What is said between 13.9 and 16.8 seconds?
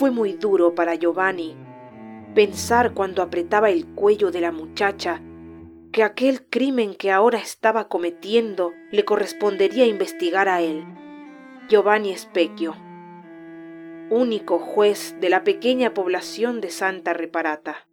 único juez de la pequeña población de